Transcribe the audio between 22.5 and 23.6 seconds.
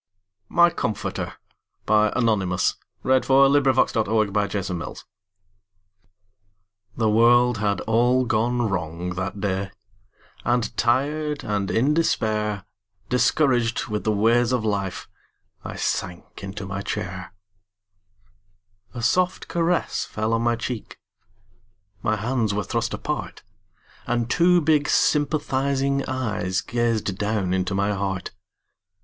were thrust apart.